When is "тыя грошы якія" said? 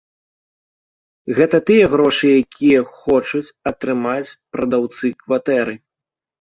1.67-2.81